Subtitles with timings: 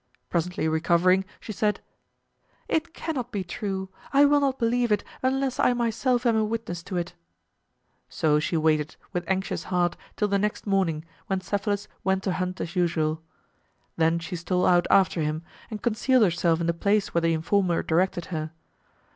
[0.31, 1.79] Presently recovering, she said,
[2.67, 6.81] "It cannot be true; I will not believe it unless I myself am a witness
[6.85, 7.13] to it."
[8.09, 12.59] So she waited, with anxious heart, till the next morning, when Cephalus went to hunt
[12.59, 13.21] as usual.
[13.95, 17.83] Then she stole out after him, and concealed herself in the place where the informer
[17.83, 18.53] directed her.